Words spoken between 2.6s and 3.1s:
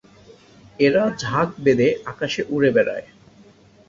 বেড়ায়।